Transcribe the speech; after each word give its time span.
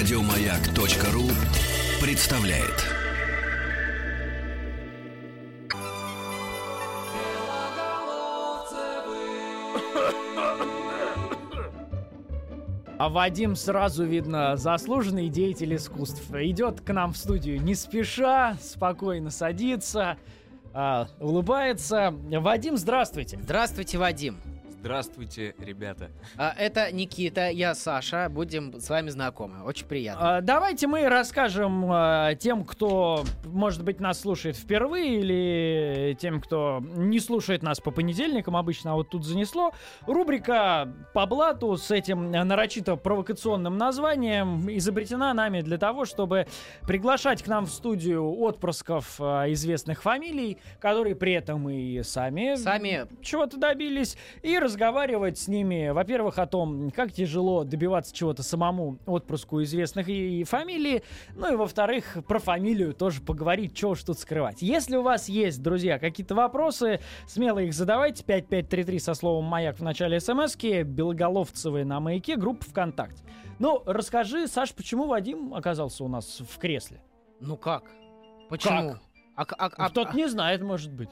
Радиомаяк.ру 0.00 1.28
представляет. 2.00 2.86
А 12.96 13.10
Вадим 13.10 13.54
сразу 13.54 14.06
видно 14.06 14.56
заслуженный 14.56 15.28
деятель 15.28 15.76
искусств. 15.76 16.22
Идет 16.32 16.80
к 16.80 16.90
нам 16.94 17.12
в 17.12 17.18
студию 17.18 17.60
не 17.62 17.74
спеша, 17.74 18.56
спокойно 18.62 19.28
садится, 19.28 20.16
а, 20.72 21.08
улыбается. 21.20 22.14
Вадим, 22.30 22.78
здравствуйте. 22.78 23.38
Здравствуйте, 23.42 23.98
Вадим. 23.98 24.38
Здравствуйте, 24.80 25.54
ребята. 25.58 26.10
А, 26.38 26.54
это 26.58 26.90
Никита, 26.90 27.50
я 27.50 27.74
Саша. 27.74 28.30
Будем 28.30 28.80
с 28.80 28.88
вами 28.88 29.10
знакомы. 29.10 29.62
Очень 29.62 29.84
приятно. 29.84 30.38
А, 30.38 30.40
давайте 30.40 30.86
мы 30.86 31.06
расскажем 31.06 31.84
а, 31.92 32.34
тем, 32.34 32.64
кто, 32.64 33.24
может 33.44 33.84
быть, 33.84 34.00
нас 34.00 34.20
слушает 34.20 34.56
впервые, 34.56 35.20
или 35.20 36.16
тем, 36.18 36.40
кто 36.40 36.82
не 36.96 37.20
слушает 37.20 37.62
нас 37.62 37.78
по 37.78 37.90
понедельникам 37.90 38.56
обычно, 38.56 38.92
а 38.92 38.94
вот 38.94 39.10
тут 39.10 39.26
занесло. 39.26 39.72
Рубрика 40.06 40.90
по 41.12 41.26
блату 41.26 41.76
с 41.76 41.90
этим 41.90 42.30
нарочито 42.30 42.96
провокационным 42.96 43.76
названием 43.76 44.66
изобретена 44.70 45.34
нами 45.34 45.60
для 45.60 45.76
того, 45.76 46.06
чтобы 46.06 46.46
приглашать 46.86 47.42
к 47.42 47.48
нам 47.48 47.66
в 47.66 47.70
студию 47.70 48.24
отпрысков 48.40 49.20
а, 49.20 49.44
известных 49.52 50.00
фамилий, 50.00 50.56
которые 50.80 51.16
при 51.16 51.34
этом 51.34 51.68
и 51.68 52.02
сами, 52.02 52.54
Сами 52.54 53.06
чего-то 53.20 53.58
добились, 53.58 54.16
и 54.42 54.58
разговаривать 54.70 55.36
с 55.36 55.48
ними, 55.48 55.90
во-первых, 55.90 56.38
о 56.38 56.46
том, 56.46 56.90
как 56.92 57.12
тяжело 57.12 57.64
добиваться 57.64 58.14
чего-то 58.14 58.44
самому 58.44 58.98
отпрыску 59.04 59.62
известных 59.64 60.08
и, 60.08 60.40
и 60.40 60.44
фамилии, 60.44 61.02
ну 61.34 61.52
и 61.52 61.56
во-вторых, 61.56 62.18
про 62.28 62.38
фамилию 62.38 62.94
тоже 62.94 63.20
поговорить, 63.20 63.74
чего 63.74 63.96
ж 63.96 64.04
тут 64.04 64.18
скрывать. 64.20 64.62
Если 64.62 64.96
у 64.96 65.02
вас 65.02 65.28
есть, 65.28 65.60
друзья, 65.60 65.98
какие-то 65.98 66.36
вопросы, 66.36 67.00
смело 67.26 67.58
их 67.58 67.74
задавайте, 67.74 68.22
5533 68.22 68.98
со 69.00 69.14
словом 69.14 69.44
«Маяк» 69.46 69.78
в 69.78 69.82
начале 69.82 70.20
смс-ки, 70.20 70.82
Белоголовцевы 70.84 71.84
на 71.84 71.98
«Маяке», 71.98 72.36
группа 72.36 72.64
ВКонтакте. 72.66 73.24
Ну, 73.58 73.82
расскажи, 73.86 74.46
Саш, 74.46 74.72
почему 74.72 75.06
Вадим 75.06 75.52
оказался 75.52 76.04
у 76.04 76.08
нас 76.08 76.40
в 76.48 76.58
кресле? 76.58 77.02
Ну 77.40 77.56
как? 77.56 77.90
Почему? 78.48 78.92
Как? 78.92 79.02
А, 79.34 79.42
а- 79.42 79.66
А, 79.66 79.70
а- 79.86 79.88
Кто-то 79.90 80.14
не 80.16 80.28
знает, 80.28 80.62
может 80.62 80.92
быть. 80.92 81.08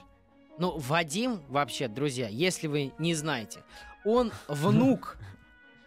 Ну, 0.58 0.76
Вадим, 0.78 1.40
вообще, 1.48 1.88
друзья, 1.88 2.28
если 2.28 2.66
вы 2.66 2.92
не 2.98 3.14
знаете, 3.14 3.60
он 4.04 4.32
внук, 4.48 5.16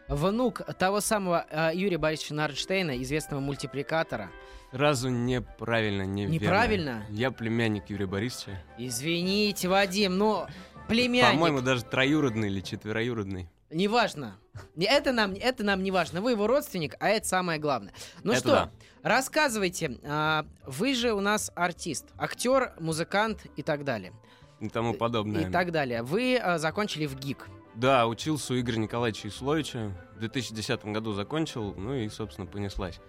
внук 0.08 0.61
того 0.77 1.02
самого 1.02 1.45
э, 1.50 1.72
Юрия 1.73 1.97
Борисовича 1.97 2.36
Нарнштейна, 2.36 3.02
известного 3.03 3.42
мультипликатора. 3.42 4.30
Сразу 4.72 5.09
неправильно, 5.09 6.03
неверно. 6.03 6.33
Неправильно? 6.33 7.05
Я 7.09 7.31
племянник 7.31 7.89
Юрия 7.89 8.05
Борисовича. 8.08 8.58
Извините, 8.77 9.67
Вадим, 9.67 10.17
но 10.17 10.47
племянник. 10.88 11.33
По-моему, 11.33 11.61
даже 11.61 11.83
троюродный 11.83 12.47
или 12.47 12.61
четвероюродный. 12.61 13.49
Неважно. 13.69 14.38
Не- 14.75 14.86
Это 14.86 15.11
нам, 15.11 15.33
это 15.33 15.64
нам 15.66 15.83
не 15.83 15.92
важно. 15.92 16.22
Вы 16.22 16.31
его 16.31 16.47
родственник, 16.47 16.95
а 16.99 17.09
это 17.09 17.27
самое 17.27 17.59
главное. 17.59 17.94
Ну 18.23 18.31
Это 18.31 18.39
что, 18.42 18.49
да. 18.52 18.72
рассказывайте. 19.02 19.97
а, 20.03 20.45
вы 20.66 20.94
же 20.94 21.11
у 21.14 21.19
нас 21.22 21.52
артист, 21.55 22.08
актер, 22.17 22.73
музыкант 22.80 23.45
и 23.55 23.64
так 23.64 23.83
далее. 23.83 24.14
И 24.62 24.70
тому 24.70 24.94
подобное. 24.94 25.48
И 25.48 25.52
так 25.52 25.72
далее. 25.72 26.04
Вы 26.04 26.38
а, 26.38 26.58
закончили 26.58 27.08
в 27.08 27.20
ГИК. 27.20 27.50
Да, 27.76 28.08
учился 28.08 28.54
у 28.54 28.59
Игоря 28.59 28.78
Николаевича 28.78 29.28
Исловича. 29.28 29.92
В 30.16 30.20
2010 30.20 30.86
году 30.86 31.14
закончил, 31.14 31.73
ну 31.76 31.95
и, 31.95 32.08
собственно, 32.09 32.45
понеслась. 32.45 33.00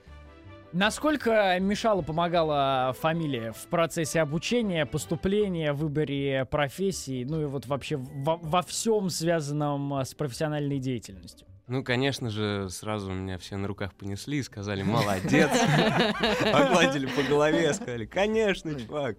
Насколько 0.73 1.59
мешала, 1.61 2.01
помогала 2.01 2.97
фамилия 2.99 3.53
в 3.53 3.67
процессе 3.67 4.21
обучения, 4.21 4.87
поступления, 4.87 5.75
выборе 5.75 6.47
профессии, 6.47 7.25
ну 7.25 7.43
и 7.43 7.45
вот 7.45 7.67
вообще 7.67 7.97
во, 7.97 8.39
во 8.39 8.63
всем 8.63 9.11
связанном 9.11 9.93
а, 9.93 10.05
с 10.07 10.15
профессиональной 10.15 10.79
деятельностью? 10.79 11.47
Ну, 11.67 11.85
конечно 11.85 12.31
же, 12.31 12.69
сразу 12.71 13.13
меня 13.13 13.37
все 13.39 13.57
на 13.57 13.69
руках 13.69 13.93
понесли 13.95 14.39
и 14.39 14.43
сказали 14.43 14.83
«молодец». 14.85 15.51
Погладили 16.53 17.07
по 17.07 17.23
голове, 17.23 17.75
сказали 17.75 18.07
«конечно, 18.07 18.75
чувак». 18.81 19.19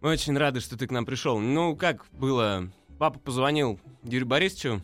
Мы 0.00 0.10
очень 0.10 0.36
рады, 0.36 0.60
что 0.60 0.76
ты 0.76 0.86
к 0.86 0.90
нам 0.90 1.06
пришел. 1.06 1.38
Ну, 1.38 1.74
как 1.76 2.06
было? 2.12 2.70
Папа 2.98 3.18
позвонил 3.18 3.80
Юрию 4.02 4.26
Борисовичу 4.26 4.82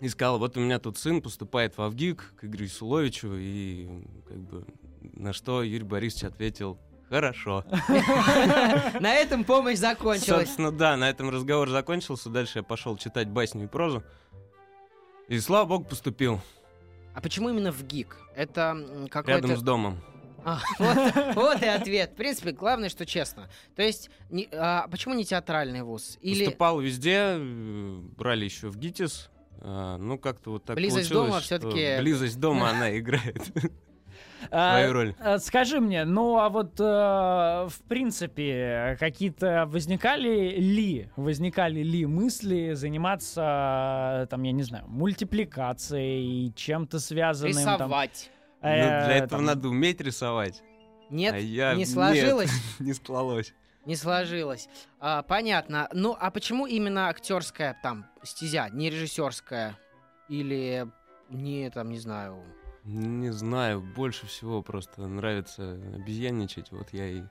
и 0.00 0.08
сказал, 0.08 0.38
вот 0.38 0.56
у 0.56 0.60
меня 0.60 0.78
тут 0.78 0.98
сын 0.98 1.20
поступает 1.20 1.76
в 1.76 1.82
Авгик 1.82 2.34
к 2.36 2.44
Игорю 2.44 2.68
Суловичу, 2.68 3.34
и 3.34 3.88
как 4.26 4.38
бы 4.38 4.64
на 5.02 5.32
что 5.32 5.62
Юрий 5.62 5.84
Борисович 5.84 6.24
ответил 6.24 6.78
«хорошо». 7.08 7.64
На 9.00 9.14
этом 9.14 9.44
помощь 9.44 9.78
закончилась. 9.78 10.46
Собственно, 10.46 10.72
да, 10.72 10.96
на 10.96 11.10
этом 11.10 11.30
разговор 11.30 11.68
закончился. 11.68 12.30
Дальше 12.30 12.60
я 12.60 12.62
пошел 12.62 12.96
читать 12.96 13.28
басню 13.28 13.64
и 13.64 13.66
прозу. 13.66 14.02
И, 15.28 15.38
слава 15.38 15.66
богу, 15.66 15.84
поступил 15.84 16.40
А 17.14 17.20
почему 17.20 17.50
именно 17.50 17.70
в 17.72 17.84
ГИК? 17.84 18.16
Это 18.34 18.70
м, 18.70 18.82
рядом 18.82 19.08
какой-то... 19.10 19.56
с 19.56 19.62
домом. 19.62 20.00
А, 20.44 20.58
вот, 20.78 21.34
вот 21.36 21.62
и 21.62 21.66
ответ. 21.66 22.12
В 22.12 22.16
принципе, 22.16 22.52
главное, 22.52 22.88
что 22.88 23.04
честно. 23.06 23.48
То 23.76 23.82
есть, 23.82 24.10
не- 24.30 24.48
а 24.52 24.88
почему 24.88 25.14
не 25.14 25.24
театральный 25.24 25.82
вуз? 25.82 26.18
Или 26.20 26.44
Поступал 26.44 26.80
везде, 26.80 27.36
э, 27.38 28.00
брали 28.16 28.44
еще 28.44 28.68
в 28.68 28.76
ГИТИС. 28.78 29.30
А, 29.62 29.98
ну, 29.98 30.18
как-то 30.18 30.52
вот 30.52 30.64
так 30.64 30.76
Близость 30.76 31.10
дома 31.10 31.40
что 31.40 31.58
всё-таки- 31.58 31.98
Близость 32.00 32.40
дома, 32.40 32.70
она 32.70 32.96
играет 32.98 33.42
А, 34.50 34.78
свою 34.78 34.92
роль. 34.94 35.14
а, 35.20 35.38
Скажи 35.38 35.80
мне, 35.80 36.06
ну 36.06 36.38
а 36.38 36.48
вот 36.48 36.80
э, 36.80 36.82
в 36.82 37.82
принципе 37.88 38.96
какие-то 38.98 39.66
возникали 39.66 40.56
ли, 40.58 41.10
возникали 41.16 41.82
ли 41.82 42.06
мысли 42.06 42.72
заниматься, 42.72 44.26
там, 44.30 44.42
я 44.42 44.52
не 44.52 44.62
знаю, 44.62 44.86
мультипликацией, 44.88 46.52
чем-то 46.54 46.98
связанным? 46.98 47.52
там, 47.64 47.74
рисовать? 47.74 48.30
Ну, 48.62 48.68
э, 48.68 49.04
для 49.06 49.16
этого 49.16 49.28
там, 49.28 49.44
надо 49.44 49.68
уметь 49.68 50.00
рисовать. 50.00 50.62
Нет, 51.10 51.34
а 51.34 51.38
я- 51.38 51.72
не 51.72 51.80
нет. 51.80 51.88
сложилось? 51.88 52.50
Не 52.78 52.92
склалось. 52.92 53.54
Не 53.86 53.96
сложилось. 53.96 54.68
А, 55.00 55.22
понятно. 55.22 55.88
Ну, 55.92 56.16
а 56.18 56.30
почему 56.30 56.66
именно 56.66 57.08
актерская 57.08 57.76
там 57.82 58.06
стезя, 58.22 58.68
не 58.70 58.90
режиссерская? 58.90 59.78
Или 60.28 60.86
не, 61.30 61.70
там, 61.70 61.90
не 61.90 61.98
знаю... 61.98 62.44
Не 62.84 63.30
знаю, 63.30 63.80
больше 63.80 64.26
всего 64.26 64.62
просто 64.62 65.06
нравится 65.06 65.72
обезьянничать. 65.94 66.72
Вот 66.72 66.88
я 66.92 67.06
и 67.08 67.22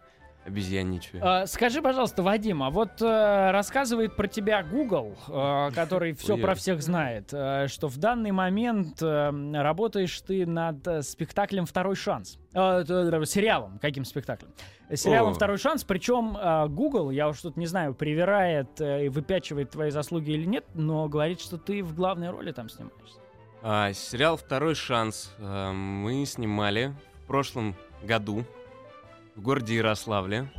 обезьянничаю. 0.49 1.21
А, 1.25 1.47
Скажи, 1.47 1.81
пожалуйста, 1.81 2.21
Вадим, 2.21 2.61
а 2.61 2.69
вот 2.69 3.01
э, 3.01 3.51
рассказывает 3.51 4.15
про 4.15 4.27
тебя 4.27 4.63
Google, 4.63 5.15
э, 5.27 5.71
который 5.75 6.13
все 6.13 6.37
про 6.37 6.55
всех 6.55 6.81
знает, 6.81 7.29
э, 7.31 7.67
что 7.67 7.87
в 7.87 7.97
данный 7.97 8.31
момент 8.31 9.01
э, 9.01 9.31
работаешь 9.53 10.19
ты 10.21 10.45
над 10.45 10.85
э, 10.87 11.01
спектаклем 11.01 11.65
«Второй 11.65 11.95
шанс». 11.95 12.37
Э, 12.53 12.83
сериалом. 13.25 13.79
Каким 13.79 14.05
спектаклем? 14.05 14.51
Э, 14.89 14.95
Сериалом 14.95 15.31
О. 15.31 15.35
«Второй 15.35 15.57
шанс». 15.57 15.83
Причем 15.83 16.35
э, 16.35 16.67
Google, 16.67 17.11
я 17.11 17.29
уж 17.29 17.41
тут 17.41 17.57
не 17.57 17.67
знаю, 17.67 17.93
привирает 17.93 18.81
э, 18.81 19.05
и 19.05 19.09
выпячивает 19.09 19.69
твои 19.69 19.91
заслуги 19.91 20.31
или 20.31 20.45
нет, 20.45 20.65
но 20.73 21.07
говорит, 21.07 21.39
что 21.39 21.57
ты 21.57 21.83
в 21.83 21.95
главной 21.95 22.31
роли 22.31 22.51
там 22.51 22.69
снимаешься. 22.69 23.19
А, 23.61 23.93
сериал 23.93 24.37
«Второй 24.37 24.73
шанс» 24.73 25.33
мы 25.39 26.25
снимали 26.25 26.93
в 27.23 27.27
прошлом 27.27 27.75
году 28.03 28.45
в 29.39 29.41
городе 29.41 29.75
Ярославле. 29.75 30.51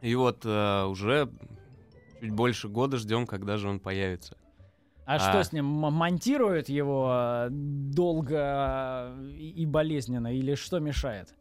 И 0.00 0.14
вот 0.16 0.42
а, 0.44 0.86
уже 0.88 1.30
чуть 2.20 2.32
больше 2.32 2.68
года 2.68 2.96
ждем, 2.96 3.26
когда 3.26 3.56
же 3.58 3.68
он 3.68 3.78
появится. 3.78 4.36
А, 5.06 5.16
А. 5.16 5.18
что 5.20 5.44
с 5.44 5.52
ним? 5.52 5.64
Монтируют 5.66 6.68
его 6.68 7.10
э, 7.12 7.48
долго 7.50 9.12
э, 9.16 9.30
и 9.36 9.64
болезненно? 9.66 10.34
Или 10.36 10.54
что 10.56 10.80
мешает? 10.80 11.32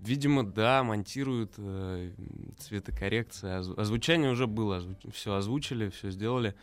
Видимо, 0.00 0.42
да, 0.42 0.82
монтируют 0.82 1.52
э, 1.58 2.12
цветокоррекция. 2.58 3.60
Оз- 3.60 3.76
Озвучание 3.78 4.30
уже 4.30 4.46
было, 4.46 4.82
все 5.12 5.34
озвучили, 5.34 5.90
все 5.90 6.10
сделали. 6.10 6.54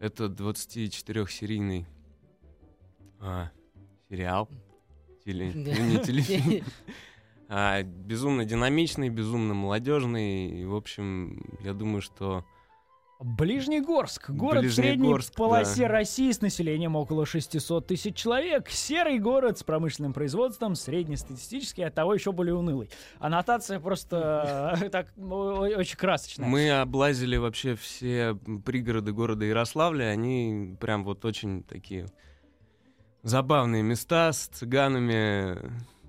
Это 0.00 0.24
24-серийный 0.26 1.86
а, 3.20 3.50
сериал. 4.08 4.48
Теле- 5.24 5.52
не 5.54 5.98
телефильм. 5.98 6.64
А, 7.48 7.82
безумно 7.82 8.44
динамичный, 8.44 9.08
безумно 9.08 9.54
молодежный. 9.54 10.48
И, 10.48 10.64
в 10.64 10.74
общем, 10.74 11.42
я 11.62 11.72
думаю, 11.72 12.00
что 12.00 12.44
Ближнегорск. 13.20 14.30
Город 14.30 14.64
в 14.64 14.72
средней 14.72 14.96
Ближнегорск, 14.96 15.34
полосе 15.34 15.82
да. 15.82 15.88
России 15.88 16.30
с 16.30 16.40
населением 16.40 16.96
около 16.96 17.24
600 17.24 17.86
тысяч 17.86 18.16
человек. 18.16 18.68
Серый 18.68 19.18
город 19.18 19.58
с 19.58 19.62
промышленным 19.62 20.12
производством, 20.12 20.74
среднестатистический, 20.74 21.82
а 21.82 21.90
того 21.90 22.14
еще 22.14 22.32
более 22.32 22.54
унылый. 22.54 22.90
Аннотация 23.20 23.78
просто 23.78 24.78
э, 24.82 24.88
так 24.90 25.08
очень 25.16 25.96
красочная. 25.96 26.48
Мы 26.48 26.70
облазили 26.70 27.36
вообще 27.36 27.76
все 27.76 28.34
пригороды 28.64 29.12
города 29.12 29.44
Ярославля. 29.44 30.06
Они 30.06 30.76
прям 30.80 31.04
вот 31.04 31.24
очень 31.24 31.62
такие 31.62 32.06
Забавные 33.24 33.82
места 33.82 34.34
с 34.34 34.48
цыганами. 34.48 35.56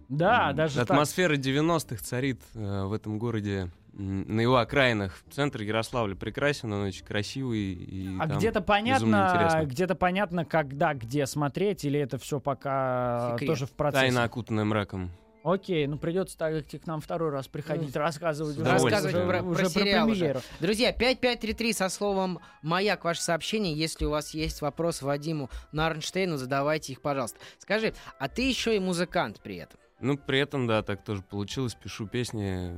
Да, 0.09 0.53
даже 0.53 0.75
так. 0.79 0.91
Атмосфера 0.91 1.35
90-х 1.35 2.03
царит 2.03 2.41
э, 2.53 2.83
в 2.83 2.93
этом 2.93 3.17
городе. 3.19 3.69
На 3.97 4.41
его 4.41 4.57
окраинах. 4.57 5.17
Центр 5.31 5.61
Ярославля 5.61 6.15
прекрасен, 6.15 6.73
он 6.73 6.81
очень 6.83 7.05
красивый. 7.05 7.59
И 7.73 8.17
А 8.19 8.27
там 8.27 8.37
где-то 8.37 8.59
понятно, 8.59 9.61
где-то 9.65 9.95
понятно, 9.95 10.43
когда, 10.43 10.93
где 10.93 11.25
смотреть, 11.25 11.85
или 11.85 11.97
это 11.99 12.17
все 12.17 12.41
пока 12.41 13.31
Секрет. 13.35 13.47
тоже 13.49 13.65
в 13.67 13.71
процессе? 13.71 14.01
Тайна, 14.07 14.23
окутанная 14.25 14.65
мраком. 14.65 15.11
Окей, 15.45 15.85
ну 15.87 15.97
придется 15.97 16.37
так 16.37 16.65
к 16.67 16.87
нам 16.87 16.99
второй 16.99 17.29
раз 17.29 17.47
приходить, 17.47 17.95
рассказывать 17.95 18.55
с 18.55 18.57
уже, 18.57 18.65
удовольствием. 18.69 19.05
уже, 19.05 19.17
Рассказывать 19.17 19.43
про- 19.43 19.49
уже 19.49 19.63
про 19.63 19.69
сериал 19.69 20.07
уже. 20.09 20.19
премьеру. 20.19 20.39
Друзья, 20.59 20.91
5533 20.91 21.73
со 21.73 21.87
словом 21.89 22.39
«Маяк» 22.63 23.05
ваше 23.05 23.21
сообщение. 23.21 23.73
Если 23.73 24.05
у 24.05 24.09
вас 24.09 24.33
есть 24.33 24.61
вопрос 24.61 25.03
Вадиму 25.03 25.49
Нарнштейну, 25.71 26.35
задавайте 26.37 26.93
их, 26.93 27.01
пожалуйста. 27.01 27.37
Скажи, 27.59 27.93
а 28.19 28.27
ты 28.27 28.41
еще 28.41 28.75
и 28.75 28.79
музыкант 28.79 29.39
при 29.41 29.57
этом? 29.57 29.79
Ну, 29.99 30.17
при 30.17 30.39
этом, 30.39 30.67
да, 30.67 30.83
так 30.83 31.03
тоже 31.03 31.21
получилось. 31.21 31.73
Пишу 31.75 32.07
песни, 32.07 32.69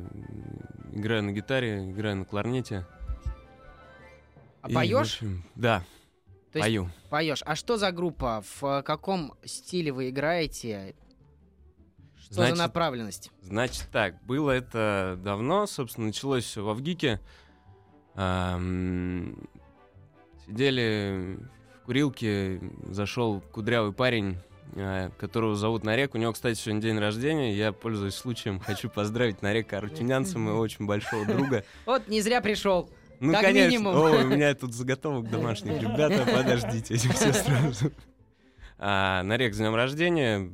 играю 0.93 1.23
на 1.23 1.31
гитаре, 1.31 1.89
играю 1.89 2.17
на 2.17 2.25
кларнете. 2.25 2.85
А 4.61 4.69
И, 4.69 4.73
поешь? 4.73 5.15
общем, 5.15 5.43
да, 5.55 5.83
То 6.51 6.59
пою. 6.59 6.89
Поешь. 7.09 7.41
А 7.45 7.55
что 7.55 7.77
за 7.77 7.91
группа? 7.91 8.43
В 8.59 8.81
каком 8.83 9.33
стиле 9.43 9.91
вы 9.91 10.09
играете? 10.09 10.95
Что 12.19 12.35
Значит, 12.35 12.57
за 12.57 12.63
направленность? 12.63 13.31
Значит 13.41 13.87
так, 13.91 14.21
было 14.23 14.51
это 14.51 15.17
давно, 15.23 15.65
собственно, 15.65 16.07
началось 16.07 16.43
все 16.43 16.63
в 16.63 16.69
Авгике. 16.69 17.21
Ам, 18.15 19.37
Сидели 20.45 21.39
в 21.81 21.85
курилке, 21.85 22.61
зашел 22.85 23.41
кудрявый 23.41 23.93
парень, 23.93 24.37
которого 25.17 25.55
зовут 25.55 25.83
Нарек. 25.83 26.15
У 26.15 26.17
него, 26.17 26.33
кстати, 26.33 26.57
сегодня 26.59 26.81
день 26.81 26.99
рождения. 26.99 27.53
Я, 27.55 27.71
пользуясь 27.71 28.15
случаем, 28.15 28.59
хочу 28.65 28.89
поздравить 28.89 29.41
Нарека 29.41 29.77
Арутюнянца, 29.77 30.37
моего 30.37 30.59
очень 30.59 30.85
большого 30.85 31.25
друга. 31.25 31.63
Вот 31.85 32.07
не 32.07 32.21
зря 32.21 32.41
пришел. 32.41 32.89
Ну, 33.19 33.33
Как 33.33 33.41
конечно. 33.41 33.69
минимум. 33.69 33.95
О, 33.95 34.09
у 34.11 34.23
меня 34.25 34.53
тут 34.53 34.73
заготовок 34.73 35.29
домашних. 35.29 35.81
Ребята, 35.81 36.23
подождите, 36.31 36.95
все 36.97 37.33
сразу. 37.33 37.91
А, 38.79 39.23
Нарек, 39.23 39.55
с 39.55 39.57
днем 39.57 39.73
рождения, 39.73 40.51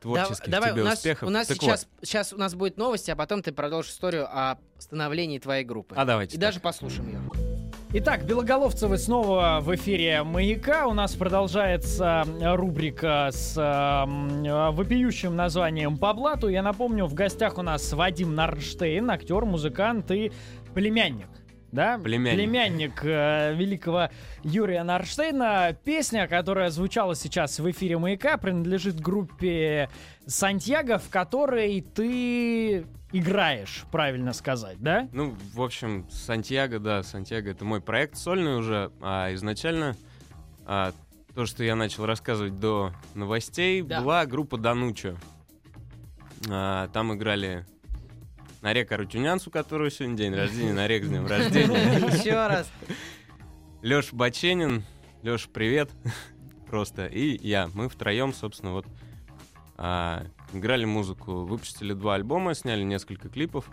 творческих 0.00 0.48
давай, 0.48 0.70
тебе 0.70 0.82
у 0.82 0.84
нас, 0.84 0.98
успехов. 0.98 1.28
у 1.28 1.32
нас 1.32 1.48
Так 1.48 1.56
сейчас, 1.56 1.88
сейчас 2.02 2.32
у 2.32 2.36
нас 2.36 2.54
будет 2.54 2.76
новости, 2.76 3.10
а 3.10 3.16
потом 3.16 3.42
ты 3.42 3.50
продолжишь 3.50 3.90
историю 3.90 4.28
о 4.30 4.58
становлении 4.78 5.40
твоей 5.40 5.64
группы. 5.64 5.96
вот. 5.96 6.00
А 6.00 6.04
давайте 6.04 6.36
И 6.36 6.38
так. 6.38 6.48
даже 6.50 6.60
послушаем 6.60 7.08
ее. 7.08 7.53
Итак, 7.96 8.24
Белоголовцевы 8.24 8.98
снова 8.98 9.60
в 9.62 9.72
эфире 9.76 10.24
«Маяка». 10.24 10.88
У 10.88 10.94
нас 10.94 11.14
продолжается 11.14 12.24
рубрика 12.42 13.28
с 13.30 13.56
э, 13.56 14.70
вопиющим 14.72 15.36
названием 15.36 15.96
«По 15.96 16.12
блату». 16.12 16.48
Я 16.48 16.64
напомню, 16.64 17.06
в 17.06 17.14
гостях 17.14 17.56
у 17.56 17.62
нас 17.62 17.92
Вадим 17.92 18.34
Нарштейн, 18.34 19.08
актер, 19.08 19.44
музыкант 19.44 20.10
и 20.10 20.32
племянник. 20.74 21.28
Да? 21.70 21.96
Племянник. 21.98 23.04
э, 23.04 23.54
великого 23.54 24.08
Юрия 24.42 24.82
Нарштейна. 24.82 25.76
Песня, 25.84 26.26
которая 26.26 26.70
звучала 26.70 27.14
сейчас 27.14 27.60
в 27.60 27.70
эфире 27.70 27.96
«Маяка», 27.96 28.38
принадлежит 28.38 28.98
группе 28.98 29.88
«Сантьяго», 30.26 30.98
в 30.98 31.10
которой 31.10 31.80
ты 31.80 32.86
играешь, 33.18 33.84
правильно 33.92 34.32
сказать, 34.32 34.78
да? 34.80 35.08
Ну, 35.12 35.36
в 35.54 35.62
общем, 35.62 36.04
Сантьяго, 36.10 36.80
да, 36.80 37.02
Сантьяго 37.04 37.50
это 37.52 37.64
мой 37.64 37.80
проект 37.80 38.16
сольный 38.16 38.56
уже, 38.56 38.90
а 39.00 39.32
изначально 39.34 39.96
а, 40.66 40.92
то, 41.34 41.46
что 41.46 41.62
я 41.62 41.76
начал 41.76 42.06
рассказывать 42.06 42.58
до 42.58 42.92
новостей, 43.14 43.82
Да. 43.82 44.00
была 44.00 44.26
группа 44.26 44.58
Данучо. 44.58 45.16
А, 46.50 46.88
там 46.88 47.14
играли 47.14 47.64
Нарек 48.62 48.90
Арутюнянц, 48.90 49.46
у 49.46 49.50
которого 49.50 49.90
сегодня 49.90 50.16
день 50.16 50.34
рождения, 50.34 50.72
Нарек 50.72 51.04
с 51.04 51.08
днем 51.08 51.26
рождения. 51.26 51.76
Еще 52.18 52.32
раз. 52.34 52.68
Леша 53.82 54.08
Баченин, 54.12 54.82
Леша, 55.22 55.48
привет, 55.52 55.90
просто, 56.66 57.06
и 57.06 57.38
я. 57.46 57.70
Мы 57.74 57.88
втроем, 57.88 58.34
собственно, 58.34 58.72
вот 58.72 58.86
а, 59.76 60.24
играли 60.58 60.84
музыку, 60.84 61.44
выпустили 61.44 61.92
два 61.92 62.14
альбома, 62.14 62.54
сняли 62.54 62.82
несколько 62.82 63.28
клипов. 63.28 63.66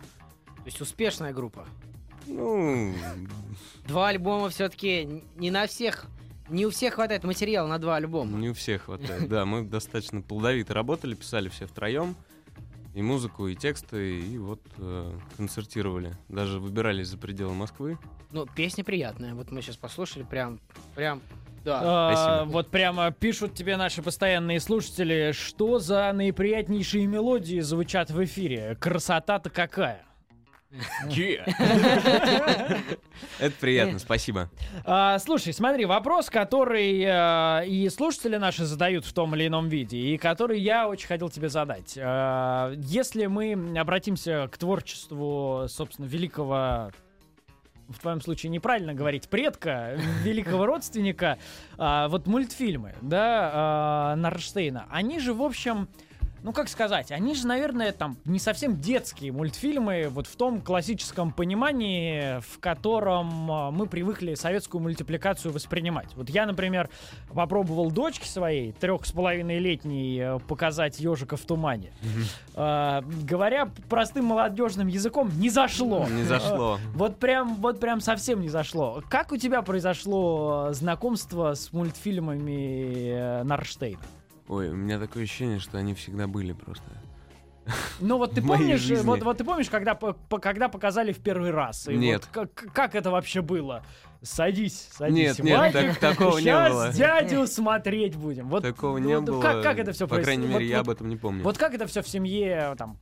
То 0.57 0.65
есть 0.65 0.81
успешная 0.81 1.33
группа. 1.33 1.65
Ну, 2.27 2.93
Два 3.87 4.09
альбома 4.09 4.49
все-таки 4.49 5.23
не 5.35 5.49
на 5.51 5.65
всех, 5.67 6.05
не 6.49 6.65
у 6.65 6.69
всех 6.69 6.95
хватает 6.95 7.23
материала 7.23 7.67
на 7.67 7.79
два 7.79 7.95
альбома. 7.95 8.37
Не 8.37 8.49
у 8.49 8.53
всех 8.53 8.83
хватает. 8.83 9.27
Да, 9.27 9.45
мы 9.45 9.63
достаточно 9.63 10.21
плодовито 10.21 10.73
работали, 10.73 11.15
писали 11.15 11.49
все 11.49 11.65
втроем. 11.65 12.15
И 12.93 13.01
музыку, 13.01 13.47
и 13.47 13.55
тексты, 13.55 14.19
и 14.19 14.37
вот 14.37 14.59
э, 14.77 15.17
концертировали. 15.37 16.17
Даже 16.27 16.59
выбирались 16.59 17.07
за 17.07 17.17
пределы 17.17 17.53
Москвы. 17.53 17.97
Ну, 18.31 18.45
песня 18.45 18.83
приятная. 18.83 19.33
Вот 19.33 19.49
мы 19.49 19.61
сейчас 19.61 19.77
послушали, 19.77 20.23
прям, 20.23 20.59
прям, 20.93 21.21
да. 21.63 21.81
А, 21.83 22.15
Спасибо. 22.15 22.53
вот 22.53 22.71
прямо 22.71 23.11
пишут 23.11 23.53
тебе 23.53 23.77
наши 23.77 24.01
постоянные 24.01 24.59
слушатели, 24.59 25.31
что 25.31 25.79
за 25.79 26.11
наиприятнейшие 26.13 27.05
мелодии 27.07 27.59
звучат 27.59 28.09
в 28.09 28.23
эфире. 28.23 28.75
Красота-то 28.79 29.49
какая. 29.49 30.05
Это 33.39 33.55
приятно, 33.59 33.99
спасибо. 33.99 34.49
А, 34.85 35.19
слушай, 35.19 35.53
смотри, 35.53 35.85
вопрос, 35.85 36.29
который 36.29 37.01
э, 37.03 37.67
и 37.67 37.89
слушатели 37.89 38.37
наши 38.37 38.63
задают 38.65 39.05
в 39.05 39.11
том 39.11 39.35
или 39.35 39.47
ином 39.47 39.67
виде, 39.67 39.97
и 39.97 40.17
который 40.17 40.61
я 40.61 40.87
очень 40.87 41.07
хотел 41.07 41.29
тебе 41.29 41.49
задать. 41.49 41.97
А, 42.01 42.71
если 42.77 43.25
мы 43.25 43.77
обратимся 43.77 44.47
к 44.49 44.57
творчеству, 44.57 45.65
собственно, 45.67 46.05
великого 46.05 46.91
в 47.91 47.99
твоем 47.99 48.21
случае 48.21 48.49
неправильно 48.49 48.93
говорить, 48.93 49.29
предка, 49.29 49.97
великого 50.23 50.65
родственника, 50.65 51.37
а, 51.77 52.07
вот 52.07 52.27
мультфильмы, 52.27 52.95
да, 53.01 53.51
а, 53.53 54.15
Нарштейна, 54.15 54.85
они 54.89 55.19
же, 55.19 55.33
в 55.33 55.41
общем, 55.41 55.87
ну 56.43 56.53
как 56.53 56.69
сказать, 56.69 57.11
они 57.11 57.35
же, 57.35 57.45
наверное, 57.45 57.91
там 57.91 58.17
не 58.25 58.39
совсем 58.39 58.79
детские 58.79 59.31
мультфильмы, 59.31 60.07
вот 60.09 60.27
в 60.27 60.35
том 60.35 60.61
классическом 60.61 61.31
понимании, 61.31 62.39
в 62.41 62.59
котором 62.59 63.51
а, 63.51 63.71
мы 63.71 63.85
привыкли 63.85 64.35
советскую 64.35 64.81
мультипликацию 64.81 65.51
воспринимать. 65.53 66.09
Вот 66.15 66.29
я, 66.29 66.45
например, 66.45 66.89
попробовал 67.33 67.91
дочке 67.91 68.27
своей, 68.27 68.71
трех 68.71 69.05
с 69.05 69.11
половиной 69.11 69.59
летней, 69.59 70.19
э, 70.19 70.39
показать 70.47 70.99
ежика 70.99 71.37
в 71.37 71.41
тумане. 71.41 71.91
А, 72.55 73.03
говоря 73.23 73.69
простым 73.89 74.25
молодежным 74.25 74.87
языком, 74.87 75.29
не 75.37 75.49
зашло. 75.49 76.07
Не 76.07 76.23
зашло. 76.23 76.79
Вот 76.93 77.17
прям, 77.17 77.55
вот 77.55 77.79
прям 77.79 78.01
совсем 78.01 78.41
не 78.41 78.49
зашло. 78.49 79.03
Как 79.09 79.31
у 79.31 79.37
тебя 79.37 79.61
произошло 79.61 80.67
э, 80.69 80.73
знакомство 80.73 81.53
с 81.53 81.71
мультфильмами 81.71 83.41
э, 83.41 83.43
Нарштейна? 83.43 84.01
Ой, 84.51 84.67
у 84.67 84.75
меня 84.75 84.99
такое 84.99 85.23
ощущение, 85.23 85.59
что 85.59 85.77
они 85.77 85.93
всегда 85.93 86.27
были 86.27 86.51
просто. 86.51 86.83
Ну 88.01 88.17
вот 88.17 88.33
ты 88.33 88.41
помнишь, 88.41 88.81
жизни. 88.81 89.05
вот, 89.05 89.23
вот 89.23 89.37
ты 89.37 89.45
помнишь, 89.45 89.69
когда, 89.69 89.95
по- 89.95 90.13
когда 90.39 90.67
показали 90.67 91.13
в 91.13 91.19
первый 91.19 91.51
раз? 91.51 91.87
И 91.87 91.95
Нет. 91.95 92.27
вот 92.35 92.49
как, 92.49 92.73
как 92.73 92.95
это 92.95 93.11
вообще 93.11 93.41
было? 93.41 93.85
Садись, 94.21 94.89
Нет, 94.99 95.35
садись. 95.35 95.39
нет, 95.39 95.57
Вадик, 95.57 95.97
так- 95.97 96.17
такого 96.17 96.37
не 96.39 96.69
было. 96.69 96.91
дядю 96.91 97.47
смотреть 97.47 98.17
будем. 98.17 98.49
Вот, 98.49 98.63
Такого 98.63 98.97
не 98.97 99.15
вот 99.15 99.23
было. 99.23 99.41
Как, 99.41 99.63
как 99.63 99.79
это 99.79 99.93
все 99.93 100.05
По 100.05 100.17
крайней 100.19 100.47
мере, 100.47 100.67
я 100.67 100.79
вот, 100.79 100.87
об 100.87 100.89
этом 100.89 101.07
не 101.07 101.15
помню. 101.15 101.43
Вот 101.43 101.57
как 101.57 101.73
это 101.73 101.87
все 101.87 102.01
в 102.01 102.07
семье 102.09 102.75
там 102.77 102.97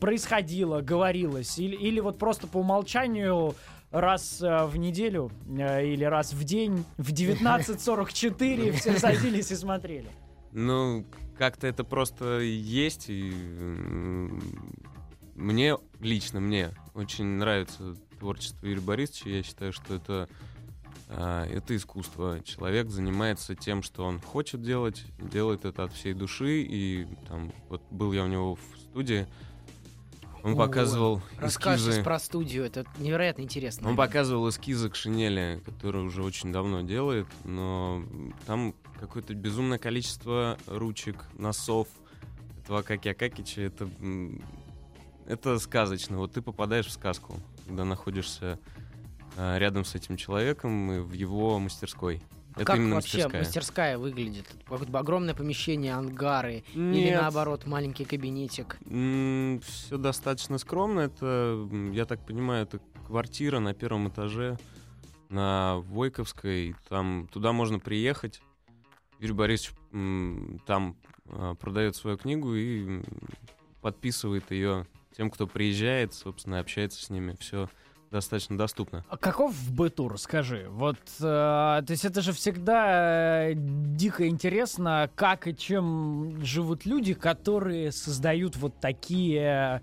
происходило, 0.00 0.80
говорилось? 0.80 1.58
Или, 1.58 1.76
или 1.76 2.00
вот 2.00 2.18
просто 2.18 2.46
по 2.46 2.58
умолчанию 2.58 3.54
раз 3.90 4.40
э, 4.40 4.64
в 4.64 4.76
неделю 4.78 5.30
э, 5.58 5.86
или 5.86 6.04
раз 6.04 6.32
в 6.32 6.42
день 6.44 6.84
в 6.96 7.12
19.44 7.12 8.72
все 8.72 8.98
садились 8.98 9.50
и 9.50 9.54
смотрели? 9.56 10.08
Ну, 10.54 11.04
как-то 11.36 11.66
это 11.66 11.82
просто 11.82 12.38
есть. 12.38 13.06
И, 13.08 13.32
мне, 15.34 15.76
лично 15.98 16.40
мне, 16.40 16.70
очень 16.94 17.24
нравится 17.24 17.96
творчество 18.20 18.64
Юрия 18.64 18.80
Борисовича. 18.80 19.30
Я 19.30 19.42
считаю, 19.42 19.72
что 19.72 19.96
это, 19.96 20.28
а, 21.08 21.44
это 21.46 21.74
искусство. 21.74 22.40
Человек 22.44 22.88
занимается 22.88 23.56
тем, 23.56 23.82
что 23.82 24.04
он 24.04 24.20
хочет 24.20 24.62
делать, 24.62 25.04
делает 25.18 25.64
это 25.64 25.82
от 25.84 25.92
всей 25.92 26.14
души. 26.14 26.62
И 26.62 27.08
там, 27.28 27.52
вот 27.68 27.82
был 27.90 28.12
я 28.12 28.22
у 28.22 28.28
него 28.28 28.54
в 28.54 28.78
студии, 28.78 29.26
он 30.44 30.56
показывал 30.56 31.22
Расскажешь 31.38 31.86
эскизы. 31.86 32.04
про 32.04 32.18
студию, 32.18 32.64
это 32.64 32.84
невероятно 32.98 33.42
интересно. 33.42 33.88
Он 33.88 33.96
показывал 33.96 34.48
эскизы 34.50 34.90
к 34.90 34.94
шинели, 34.94 35.62
которые 35.64 36.04
уже 36.04 36.22
очень 36.22 36.52
давно 36.52 36.82
делает, 36.82 37.26
но 37.44 38.04
там 38.46 38.74
какое-то 39.00 39.34
безумное 39.34 39.78
количество 39.78 40.58
ручек, 40.66 41.24
носов 41.32 41.88
этого 42.58 42.80
Акаки 42.80 43.08
Акакича. 43.08 43.62
Это, 43.62 43.88
это 45.26 45.58
сказочно. 45.58 46.18
Вот 46.18 46.32
ты 46.32 46.42
попадаешь 46.42 46.86
в 46.86 46.92
сказку, 46.92 47.40
когда 47.66 47.86
находишься 47.86 48.58
а, 49.36 49.58
рядом 49.58 49.86
с 49.86 49.94
этим 49.94 50.18
человеком 50.18 50.92
и 50.92 50.98
в 50.98 51.12
его 51.12 51.58
мастерской. 51.58 52.22
Это 52.54 52.64
как 52.64 52.76
именно 52.76 52.94
вообще 52.96 53.18
мастерская. 53.18 53.40
мастерская 53.42 53.98
выглядит? 53.98 54.46
Какое-то 54.66 54.98
огромное 54.98 55.34
помещение, 55.34 55.94
ангары? 55.94 56.62
Или 56.72 57.10
Нет, 57.10 57.20
наоборот, 57.20 57.66
маленький 57.66 58.04
кабинетик? 58.04 58.78
все 59.64 59.96
достаточно 59.98 60.58
скромно. 60.58 61.00
Это, 61.00 61.68
я 61.92 62.04
так 62.04 62.24
понимаю, 62.24 62.62
это 62.64 62.80
квартира 63.06 63.58
на 63.58 63.74
первом 63.74 64.08
этаже 64.08 64.56
на 65.28 65.78
Войковской. 65.78 66.76
Там 66.88 67.28
туда 67.32 67.52
можно 67.52 67.78
приехать. 67.80 68.40
Юрий 69.18 69.32
Борисович 69.34 69.74
м, 69.92 70.60
там 70.66 70.96
а, 71.26 71.54
продает 71.54 71.96
свою 71.96 72.16
книгу 72.18 72.54
и 72.54 72.84
м, 72.86 73.04
подписывает 73.80 74.50
ее 74.50 74.86
тем, 75.16 75.30
кто 75.30 75.46
приезжает, 75.46 76.14
собственно, 76.14 76.58
общается 76.60 77.02
с 77.02 77.10
ними. 77.10 77.36
Все 77.40 77.68
достаточно 78.14 78.56
доступно. 78.56 79.04
А 79.08 79.16
каков 79.16 79.52
в 79.52 79.74
быту, 79.74 80.08
расскажи? 80.08 80.66
Вот, 80.70 80.96
э, 81.20 81.22
то 81.22 81.86
есть 81.88 82.04
это 82.04 82.22
же 82.22 82.32
всегда 82.32 83.50
э, 83.50 83.54
дико 83.56 84.28
интересно, 84.28 85.10
как 85.16 85.48
и 85.48 85.56
чем 85.56 86.40
живут 86.44 86.86
люди, 86.86 87.12
которые 87.12 87.90
создают 87.90 88.56
вот 88.56 88.78
такие, 88.80 89.82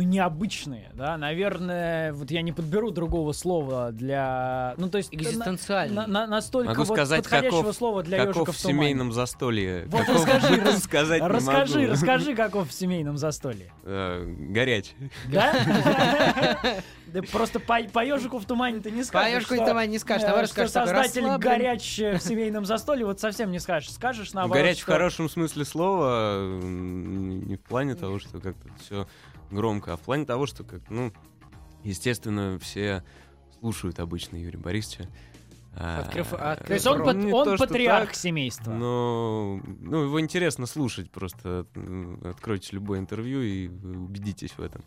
ну, 0.00 0.08
необычные, 0.08 0.90
да, 0.94 1.16
наверное, 1.16 2.12
вот 2.12 2.30
я 2.30 2.42
не 2.42 2.52
подберу 2.52 2.90
другого 2.90 3.32
слова 3.32 3.92
для, 3.92 4.74
ну, 4.76 4.88
то 4.88 4.98
есть... 4.98 5.12
Экзистенциальный. 5.14 5.94
на- 5.94 6.06
на- 6.06 6.26
настолько 6.26 6.70
Могу 6.70 6.84
вот 6.84 6.94
сказать, 6.94 7.22
подходящего 7.22 7.58
каков- 7.60 7.76
слова 7.76 8.02
для 8.02 8.18
Каков 8.18 8.34
ежика 8.36 8.52
в 8.52 8.56
в 8.56 8.62
тумане. 8.62 8.78
семейном 8.80 9.12
застолье? 9.12 9.84
Вот 9.88 10.00
Каков 10.06 10.24
расскажи, 10.26 10.54
в 10.60 10.64
рас- 10.64 10.82
сказать 10.82 11.22
не 11.22 11.28
Расскажи, 11.28 11.78
могу. 11.80 11.92
расскажи, 11.92 12.34
каков 12.34 12.68
в 12.68 12.72
семейном 12.72 13.16
застолье. 13.18 13.72
Э, 13.84 14.24
Горячий. 14.38 14.94
Да? 15.30 15.52
Да 17.12 17.22
просто 17.22 17.58
по, 17.58 17.76
по 17.92 18.04
ежику 18.04 18.38
в 18.38 18.44
тумане 18.44 18.78
ты 18.78 18.92
не 18.92 19.02
скажешь. 19.02 19.32
Поешь 19.32 19.42
что- 19.46 19.56
какой-то 19.56 19.86
не 19.88 19.98
скажешь, 19.98 20.22
э, 20.22 20.26
наоборот, 20.28 20.48
что 20.50 20.68
создатель 20.68 21.26
горяч 21.38 21.98
э, 21.98 22.16
в 22.18 22.22
семейном 22.22 22.64
застолье, 22.64 23.04
вот 23.04 23.18
совсем 23.18 23.50
не 23.50 23.58
скажешь. 23.58 23.90
Скажешь 23.92 24.32
наоборот, 24.32 24.62
Горячий 24.62 24.78
в 24.80 24.82
что- 24.84 24.92
хорошем 24.92 25.28
смысле 25.28 25.64
слова, 25.64 26.40
не 26.62 27.56
в 27.56 27.60
плане 27.62 27.96
того, 27.96 28.20
что 28.20 28.38
как-то 28.38 28.68
все 28.78 29.08
громко, 29.50 29.92
а 29.92 29.96
в 29.96 30.00
плане 30.00 30.24
того, 30.24 30.46
что, 30.46 30.64
как, 30.64 30.88
ну, 30.90 31.12
естественно, 31.84 32.58
все 32.58 33.04
слушают 33.58 34.00
обычно 34.00 34.36
Юрия 34.36 34.58
Борисовича. 34.58 35.08
А, 35.76 36.00
Открыв- 36.00 36.32
открыв 36.32 36.66
То 36.66 36.74
есть 36.74 36.86
он, 36.86 37.18
не 37.20 37.32
он 37.32 37.44
то, 37.44 37.56
патриарх 37.56 38.08
так, 38.08 38.16
семейства. 38.16 38.72
Но 38.72 39.60
ну, 39.64 40.04
его 40.04 40.20
интересно 40.20 40.66
слушать, 40.66 41.10
просто 41.10 41.66
откройте 42.24 42.70
любое 42.72 42.98
интервью 42.98 43.40
и 43.40 43.68
убедитесь 43.68 44.50
в 44.52 44.60
этом. 44.60 44.82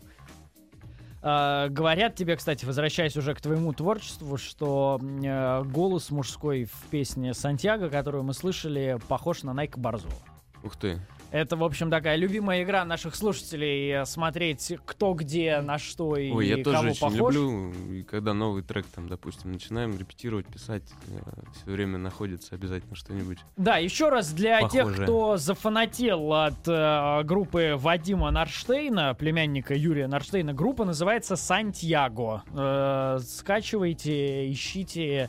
А, 1.22 1.70
говорят 1.70 2.16
тебе, 2.16 2.36
кстати, 2.36 2.66
возвращаясь 2.66 3.16
уже 3.16 3.34
к 3.34 3.40
твоему 3.40 3.72
творчеству, 3.72 4.36
что 4.36 5.00
э, 5.00 5.62
голос 5.64 6.10
мужской 6.10 6.64
в 6.64 6.90
песне 6.90 7.32
Сантьяго, 7.32 7.88
которую 7.88 8.24
мы 8.24 8.34
слышали, 8.34 8.98
похож 9.08 9.42
на 9.42 9.54
Найка 9.54 9.80
Борзова. 9.80 10.33
Ух 10.64 10.76
ты. 10.76 10.98
Это, 11.30 11.56
в 11.56 11.64
общем, 11.64 11.90
такая 11.90 12.14
любимая 12.16 12.62
игра 12.62 12.84
наших 12.84 13.16
слушателей 13.16 14.02
э, 14.02 14.04
смотреть, 14.06 14.72
кто 14.86 15.14
где, 15.14 15.60
на 15.60 15.78
что 15.78 16.16
и 16.16 16.30
Ой, 16.30 16.46
я 16.46 16.62
тоже 16.62 16.76
кого 16.76 16.88
очень 16.90 17.00
похож. 17.00 17.34
люблю, 17.34 17.72
и 17.92 18.02
когда 18.04 18.34
новый 18.34 18.62
трек, 18.62 18.86
там, 18.86 19.08
допустим, 19.08 19.50
начинаем 19.50 19.98
репетировать, 19.98 20.46
писать, 20.46 20.84
все 21.56 21.70
время 21.72 21.98
находится 21.98 22.54
обязательно 22.54 22.94
что-нибудь. 22.94 23.38
Да, 23.56 23.78
еще 23.78 24.10
раз 24.10 24.32
для 24.32 24.60
тех, 24.68 24.84
Похоже. 24.84 25.02
кто 25.02 25.36
зафанател 25.36 26.32
от 26.32 26.68
э, 26.68 27.22
группы 27.24 27.74
Вадима 27.76 28.30
Нарштейна, 28.30 29.14
племянника 29.14 29.74
Юрия 29.74 30.06
Нарштейна, 30.06 30.54
группа 30.54 30.84
называется 30.84 31.34
Сантьяго. 31.34 32.44
Э, 32.54 33.18
скачивайте, 33.26 34.50
ищите. 34.52 35.28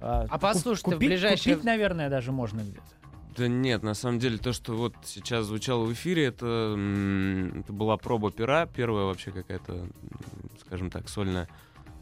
э, 0.00 0.26
А 0.28 0.38
послушать-то 0.38 0.90
в 0.90 0.94
купить, 0.94 1.08
ближайшее- 1.08 1.54
купить, 1.54 1.64
наверное, 1.64 2.10
даже 2.10 2.32
можно 2.32 2.62
где-то. 2.62 2.82
Да 3.36 3.48
нет, 3.48 3.82
на 3.82 3.94
самом 3.94 4.18
деле 4.18 4.38
то, 4.38 4.52
что 4.52 4.74
вот 4.74 4.94
сейчас 5.04 5.46
звучало 5.46 5.84
в 5.84 5.92
эфире, 5.92 6.26
это, 6.26 6.74
это 7.60 7.72
была 7.72 7.96
проба 7.98 8.30
пера, 8.30 8.66
первая 8.66 9.04
вообще 9.04 9.30
какая-то, 9.30 9.88
скажем 10.60 10.90
так, 10.90 11.08
сольная 11.08 11.48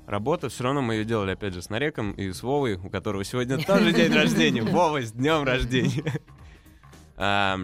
работа. 0.07 0.49
Все 0.49 0.65
равно 0.65 0.83
мы 0.83 0.95
ее 0.95 1.05
делали, 1.05 1.33
опять 1.33 1.55
же, 1.55 1.63
с 1.63 1.71
Нареком 1.71 2.13
и 2.13 2.33
с 2.33 2.43
Вовой, 2.43 2.75
у 2.75 2.89
которого 2.89 3.25
сегодня 3.25 3.59
тоже 3.67 3.93
день 3.93 4.13
рождения. 4.13 4.63
Вова, 4.63 5.03
с 5.03 5.13
днем 5.13 5.45
рождения! 5.45 6.05
А, 7.17 7.61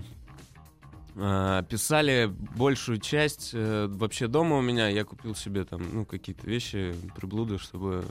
а, 1.16 1.62
Писали 1.64 2.32
большую 2.56 2.98
часть 2.98 3.50
э, 3.52 3.88
вообще 3.90 4.28
дома 4.28 4.58
у 4.58 4.60
меня. 4.60 4.88
Я 4.88 5.02
купил 5.02 5.34
себе 5.34 5.64
там, 5.64 5.82
ну, 5.92 6.04
какие-то 6.04 6.46
вещи, 6.46 6.94
приблуды, 7.16 7.58
чтобы 7.58 8.04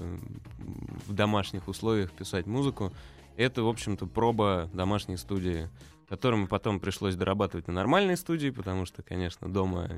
в 1.08 1.14
домашних 1.14 1.70
условиях 1.70 2.12
писать 2.12 2.46
музыку. 2.46 2.92
Это, 3.40 3.64
в 3.64 3.70
общем-то, 3.70 4.06
проба 4.06 4.70
домашней 4.74 5.16
студии, 5.16 5.70
которую 6.10 6.46
потом 6.50 6.82
пришлось 6.82 7.16
дорабатывать 7.16 7.68
на 7.68 7.74
нормальной 7.74 8.18
студии, 8.18 8.50
потому 8.50 8.86
что, 8.86 9.02
конечно, 9.02 9.48
дома 9.48 9.90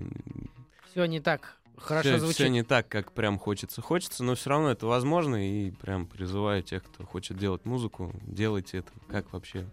Все 0.92 1.06
не 1.06 1.20
так 1.20 1.58
хорошо 1.76 2.10
все, 2.10 2.20
звучит. 2.20 2.50
не 2.52 2.62
так, 2.62 2.88
как 2.88 3.14
прям 3.14 3.40
хочется. 3.40 3.82
Хочется, 3.82 4.24
но 4.24 4.36
все 4.36 4.52
равно 4.52 4.70
это 4.70 4.86
возможно, 4.86 5.36
и 5.44 5.72
прям 5.72 6.06
призываю 6.06 6.62
тех, 6.62 6.84
кто 6.84 7.04
хочет 7.04 7.38
делать 7.40 7.66
музыку, 7.66 8.14
делайте 8.22 8.78
это 8.78 8.92
как 9.08 9.34
вообще, 9.34 9.66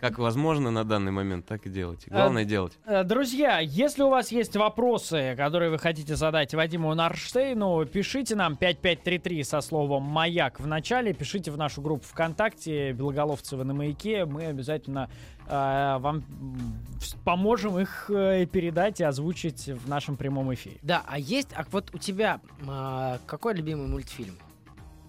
как 0.00 0.18
возможно 0.18 0.70
на 0.70 0.84
данный 0.84 1.10
момент, 1.10 1.46
так 1.46 1.66
и 1.66 1.70
делайте. 1.70 2.10
Главное 2.10 2.44
делать. 2.44 2.78
Э, 2.86 3.02
Друзья, 3.04 3.58
если 3.58 4.02
у 4.02 4.10
вас 4.10 4.30
есть 4.30 4.56
вопросы, 4.56 5.34
которые 5.36 5.70
вы 5.70 5.78
хотите 5.78 6.14
задать 6.14 6.54
Вадиму 6.54 6.94
Нарштейну, 6.94 7.84
пишите 7.86 8.36
нам 8.36 8.56
5533 8.56 9.44
со 9.44 9.60
словом 9.60 10.04
«Маяк» 10.04 10.60
в 10.60 10.66
начале, 10.66 11.12
пишите 11.12 11.50
в 11.50 11.56
нашу 11.56 11.82
группу 11.82 12.04
ВКонтакте 12.06 12.92
«Белоголовцевы 12.92 13.64
на 13.64 13.74
маяке», 13.74 14.24
мы 14.24 14.46
обязательно 14.46 15.10
э, 15.46 15.96
вам 15.98 16.24
поможем 17.24 17.78
их 17.78 18.10
э, 18.10 18.46
передать 18.46 19.00
и 19.00 19.04
озвучить 19.04 19.66
в 19.68 19.88
нашем 19.88 20.16
прямом 20.16 20.54
эфире. 20.54 20.76
Да, 20.82 21.02
а 21.06 21.18
есть, 21.18 21.48
а 21.54 21.64
вот 21.72 21.92
у 21.92 21.98
тебя 21.98 22.40
а, 22.66 23.18
какой 23.26 23.54
любимый 23.54 23.88
мультфильм? 23.88 24.36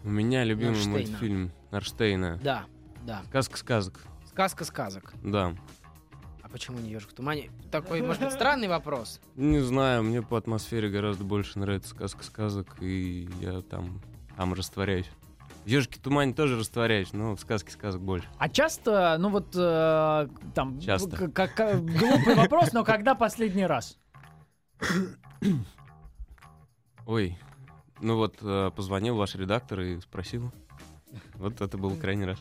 У 0.04 0.10
меня 0.10 0.44
любимый 0.44 0.72
Нарштейна. 0.72 0.98
мультфильм 0.98 1.52
Нарштейна. 1.72 2.40
Да, 2.42 2.64
да. 3.06 3.22
Сказка 3.28 3.58
сказок. 3.58 4.06
Сказка 4.40 4.64
сказок. 4.64 5.12
Да. 5.22 5.54
А 6.42 6.48
почему 6.48 6.80
не 6.80 6.92
ежик 6.92 7.10
в 7.10 7.14
тумане? 7.14 7.52
Такой, 7.72 8.02
может 8.02 8.24
быть, 8.24 8.32
странный 8.32 8.70
вопрос. 8.70 9.20
Не 9.36 9.60
знаю, 9.60 10.02
мне 10.02 10.22
по 10.22 10.38
атмосфере 10.38 10.90
гораздо 10.90 11.26
больше 11.26 11.60
нравится 11.60 11.90
сказка 11.90 12.24
сказок, 12.24 12.78
и 12.82 13.30
я 13.42 13.60
там, 13.64 14.00
там 14.38 14.54
растворяюсь. 14.54 15.12
В 15.66 15.68
«Ежике 15.68 16.00
в 16.00 16.04
тумане» 16.04 16.32
тоже 16.34 16.58
растворяюсь, 16.58 17.12
но 17.12 17.36
в 17.36 17.42
сказке 17.42 17.70
сказок 17.74 18.02
больше. 18.02 18.30
А 18.38 18.48
часто, 18.48 19.18
ну 19.20 19.28
вот, 19.28 19.54
э, 19.58 20.28
там, 20.56 20.80
Часто. 20.80 21.18
к- 21.18 21.34
как- 21.34 21.54
как- 21.56 21.84
глупый 21.86 22.36
вопрос, 22.36 22.72
но 22.72 22.86
когда 22.86 23.16
последний 23.16 23.66
раз? 23.66 23.98
Ой, 27.06 27.38
ну 28.00 28.16
вот 28.16 28.38
э, 28.42 28.72
позвонил 28.74 29.18
ваш 29.18 29.36
редактор 29.36 29.82
и 29.82 30.00
спросил. 30.00 30.50
Вот 31.36 31.60
это 31.60 31.78
был 31.78 31.94
крайний 31.98 32.26
раз. 32.26 32.40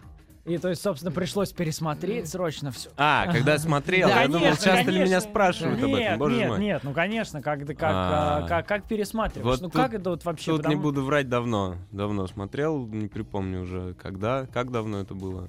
И 0.49 0.57
то 0.57 0.69
есть, 0.71 0.81
собственно, 0.83 1.13
пришлось 1.13 1.53
пересмотреть 1.53 2.29
срочно 2.29 2.71
все. 2.73 2.89
А, 2.97 3.31
когда 3.31 3.59
смотрел, 3.59 4.09
Да, 4.09 4.23
я 4.23 4.29
думал, 4.29 4.57
часто 4.57 4.91
ли 4.91 5.01
меня 5.05 5.21
спрашивают 5.21 5.79
об 5.83 5.89
нет, 5.91 6.01
этом, 6.01 6.19
боже 6.19 6.37
нет, 6.37 6.49
мой. 6.49 6.59
нет, 6.61 6.85
ну 6.85 6.93
конечно, 6.95 7.43
как, 7.43 7.67
как, 7.67 7.83
А. 7.83 8.47
а, 8.51 8.63
как, 8.63 8.85
пересматриваешь? 8.89 9.45
Вот 9.47 9.61
ну 9.61 9.71
как 9.71 9.93
это 9.93 10.11
вот 10.11 10.25
вообще? 10.25 10.57
Тут 10.57 10.67
не 10.67 10.77
буду 10.77 11.05
врать 11.05 11.29
давно. 11.29 11.77
Давно 11.93 12.27
смотрел, 12.27 12.87
не 12.87 13.09
припомню 13.09 13.61
уже, 13.63 13.95
когда, 13.95 14.47
как 14.47 14.71
давно 14.73 15.01
это 15.01 15.15
было. 15.15 15.49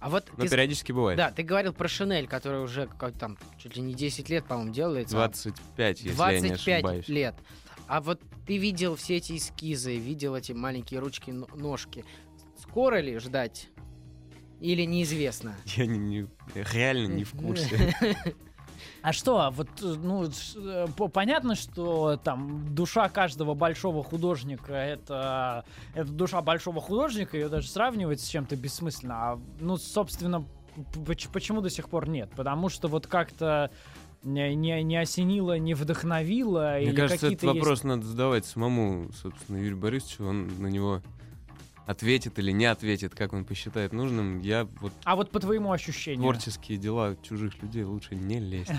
А 0.00 0.08
вот 0.10 0.24
Но 0.36 0.44
ты, 0.44 0.50
периодически 0.50 0.92
бывает. 0.92 1.18
да, 1.18 1.30
ты 1.30 1.42
говорил 1.42 1.72
про 1.72 1.88
Шинель, 1.88 2.28
которая 2.28 2.60
уже 2.60 2.86
как 2.86 3.18
там 3.18 3.36
чуть 3.58 3.76
ли 3.76 3.82
не 3.82 3.94
10 3.94 4.30
лет, 4.30 4.44
по-моему, 4.46 4.72
делается. 4.72 5.14
25, 5.16 6.00
если 6.02 6.08
я 6.08 6.40
не 6.40 6.48
25 6.48 6.54
ошибаюсь. 6.84 7.08
лет. 7.08 7.34
А 7.88 8.00
вот 8.00 8.20
ты 8.46 8.58
видел 8.58 8.96
все 8.96 9.16
эти 9.16 9.36
эскизы, 9.36 9.96
видел 9.96 10.36
эти 10.36 10.52
маленькие 10.52 11.00
ручки, 11.00 11.30
но- 11.32 11.48
ножки. 11.54 12.04
Скоро 12.78 13.00
ли 13.00 13.18
ждать? 13.18 13.70
Или 14.60 14.82
неизвестно? 14.84 15.56
Я 15.76 15.86
не, 15.86 15.98
не- 15.98 16.28
реально 16.54 17.12
не 17.12 17.24
в 17.24 17.32
курсе. 17.32 17.92
А 19.02 19.12
что, 19.12 19.50
вот, 19.52 19.68
э, 19.82 19.94
ну, 20.00 20.28
э, 20.56 20.86
по- 20.96 21.08
понятно, 21.08 21.56
что 21.56 22.16
там 22.22 22.72
душа 22.72 23.08
каждого 23.08 23.54
большого 23.54 24.04
художника 24.04 24.72
это, 24.72 25.64
это 25.94 26.08
душа 26.12 26.40
большого 26.42 26.80
художника, 26.80 27.36
ее 27.36 27.48
даже 27.48 27.68
сравнивать 27.68 28.20
с 28.20 28.28
чем-то 28.28 28.54
бессмысленно. 28.54 29.14
А, 29.32 29.40
ну, 29.60 29.76
собственно, 29.76 30.44
почему 31.32 31.60
до 31.60 31.70
сих 31.70 31.88
пор 31.88 32.08
нет? 32.08 32.30
Потому 32.36 32.68
что 32.68 32.86
вот 32.86 33.08
как-то 33.08 33.72
не, 34.22 34.54
не, 34.54 34.80
не 34.84 34.96
осенило, 34.96 35.58
не 35.58 35.74
вдохновило, 35.74 36.76
Мне 36.80 36.92
кажется, 36.92 37.26
этот 37.26 37.40
какие-то 37.40 37.46
есть- 37.46 37.58
вопрос 37.58 37.82
надо 37.82 38.02
задавать 38.06 38.46
самому, 38.46 39.10
собственно, 39.12 39.56
Юрию 39.56 39.76
Борисовичу. 39.78 40.24
Он 40.24 40.46
на 40.62 40.68
него 40.68 41.02
ответит 41.92 42.38
или 42.38 42.52
не 42.52 42.66
ответит, 42.66 43.14
как 43.14 43.32
он 43.32 43.44
посчитает 43.44 43.92
нужным. 43.92 44.40
Я 44.40 44.68
вот 44.80 44.92
А 45.04 45.16
вот 45.16 45.30
по 45.30 45.40
твоему 45.40 45.72
ощущению? 45.72 46.20
творческие 46.20 46.76
дела 46.78 47.16
чужих 47.22 47.60
людей 47.62 47.82
лучше 47.84 48.14
не 48.14 48.38
лезть. 48.38 48.70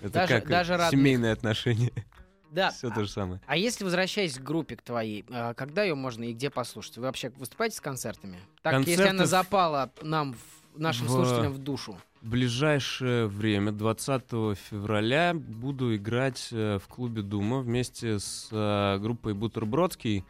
Это 0.00 0.12
Даже- 0.14 0.40
как 0.40 0.48
даже 0.48 0.78
семейные 0.90 1.32
отношения. 1.32 1.92
Да. 2.50 2.70
Все 2.76 2.88
то 2.90 3.04
же 3.04 3.10
самое. 3.10 3.40
А 3.46 3.56
если 3.56 3.84
возвращаясь 3.84 4.38
к 4.38 4.42
группе 4.42 4.76
к 4.76 4.82
твоей, 4.82 5.24
а, 5.30 5.52
когда 5.54 5.82
ее 5.82 5.94
можно 5.94 6.24
и 6.24 6.32
где 6.32 6.48
послушать? 6.50 6.96
Вы 6.96 7.02
вообще 7.04 7.30
выступаете 7.36 7.76
с 7.76 7.80
концертами? 7.80 8.38
Так, 8.62 8.74
если 8.78 8.92
Концерты 8.94 9.10
она 9.10 9.26
запала 9.26 9.90
нам, 10.02 10.34
нашим 10.74 11.06
в- 11.06 11.10
слушателям 11.10 11.52
в 11.52 11.58
душу. 11.58 11.98
В 12.22 12.28
ближайшее 12.30 13.26
время, 13.26 13.72
20 13.72 14.54
февраля, 14.54 15.34
буду 15.34 15.94
играть 15.94 16.48
э, 16.52 16.78
в 16.82 16.88
клубе 16.88 17.20
Дума 17.20 17.58
вместе 17.60 18.18
с 18.18 18.48
э, 18.50 18.98
группой 18.98 19.34
Бутербродский. 19.34 20.24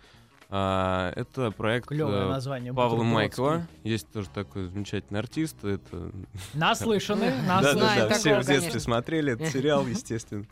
А, 0.57 1.13
Это 1.17 1.51
проект 1.51 1.89
Клевое 1.89 2.27
э, 2.27 2.29
название. 2.29 2.73
Павла. 2.73 3.03
Майкова. 3.03 3.67
Есть 3.83 4.09
тоже 4.13 4.29
такой 4.31 4.67
замечательный 4.69 5.19
артист. 5.19 5.65
Это 5.65 6.13
Наслышаны, 6.55 7.35
наслышаны. 7.45 7.81
знаю 7.81 8.01
да, 8.09 8.15
такого, 8.15 8.19
все 8.21 8.41
в 8.41 8.47
детстве 8.47 8.79
смотрели 8.79 9.33
этот 9.33 9.49
сериал, 9.49 9.85
естественно. 9.85 10.47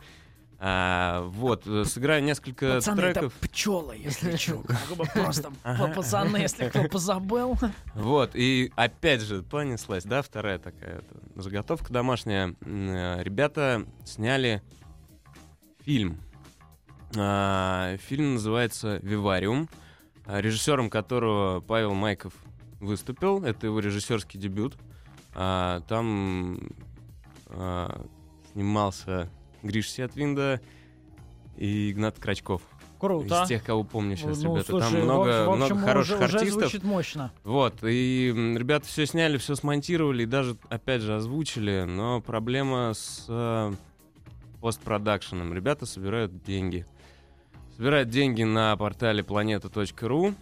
А, 0.59 1.21
вот, 1.21 1.65
э, 1.67 1.85
сыграю 1.85 2.21
несколько 2.21 2.75
Пацаны, 2.75 2.99
это 2.99 3.13
треков. 3.13 3.33
пчелы, 3.35 3.95
если 3.95 4.35
что. 4.35 4.61
Как 4.63 4.97
бы 4.97 5.05
просто 5.05 5.53
пацаны, 5.95 6.35
если 6.35 6.67
кто 6.67 6.83
позабыл. 6.83 7.57
Вот, 7.95 8.31
и 8.33 8.73
опять 8.75 9.21
же, 9.21 9.41
понеслась, 9.41 10.03
да, 10.03 10.21
вторая 10.21 10.59
такая 10.59 10.97
это, 10.97 11.41
заготовка 11.41 11.93
домашняя. 11.93 12.53
Э, 12.65 13.23
Ребята 13.23 13.85
сняли 14.03 14.61
фильм. 15.85 16.17
А, 17.15 17.95
Фильм 18.09 18.33
называется 18.33 18.99
«Вивариум», 19.01 19.69
режиссером 20.27 20.89
которого 20.89 21.59
Павел 21.61 21.93
Майков 21.93 22.33
выступил. 22.79 23.43
Это 23.43 23.67
его 23.67 23.79
режиссерский 23.79 24.39
дебют. 24.39 24.75
А, 25.35 25.81
Там 25.87 26.59
а, 27.47 28.05
снимался 28.51 29.29
Гриш 29.63 29.89
Сиатвинда 29.89 30.61
и 31.57 31.91
Игнат 31.91 32.19
Крачков. 32.19 32.61
Круто. 32.99 33.43
Из 33.43 33.47
тех, 33.49 33.63
кого 33.65 33.83
помню 33.83 34.15
сейчас, 34.15 34.41
Ну, 34.41 34.53
ребята. 34.53 34.69
слушай, 34.69 34.91
Там 34.91 35.01
в 35.01 35.03
много, 35.03 35.29
общем- 35.41 35.51
в 35.51 35.55
много 35.57 35.73
общем, 35.73 35.85
хороших 35.85 36.15
уже, 36.15 36.25
уже 36.25 36.37
артистов. 36.37 36.61
звучит 36.61 36.83
мощно. 36.85 37.31
Вот, 37.43 37.83
и 37.83 38.33
ребята 38.57 38.85
все 38.87 39.05
сняли, 39.05 39.37
все 39.37 39.55
смонтировали, 39.55 40.23
и 40.23 40.25
даже, 40.25 40.55
опять 40.69 41.01
же, 41.01 41.13
озвучили, 41.15 41.83
но 41.85 42.21
проблема 42.21 42.93
с 42.93 43.25
э, 43.27 43.73
постпродакшеном. 44.61 45.53
Ребята 45.53 45.85
собирают 45.85 46.43
деньги. 46.43 46.85
Собирают 47.75 48.09
деньги 48.09 48.43
на 48.43 48.77
портале 48.77 49.23
planeta.ru, 49.23 50.35